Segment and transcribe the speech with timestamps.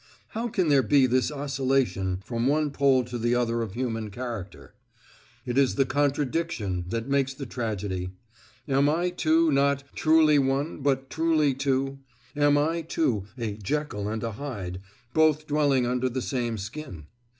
[0.29, 4.73] How can there be this oscillation from one pole to the other of human character?
[5.45, 8.09] It is the contradiction that makes the tragedy.
[8.67, 11.99] Am I, too, not "truly one but truly two";
[12.35, 14.81] am I, too, a Jekyll and a Hyde,
[15.13, 17.05] both dwelling under the same skin?